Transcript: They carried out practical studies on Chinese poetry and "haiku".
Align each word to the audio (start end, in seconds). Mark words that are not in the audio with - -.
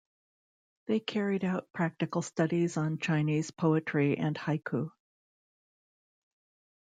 They 0.87 0.99
carried 0.99 1.45
out 1.45 1.71
practical 1.73 2.23
studies 2.23 2.75
on 2.75 2.97
Chinese 2.97 3.51
poetry 3.51 4.17
and 4.17 4.35
"haiku". 4.35 4.89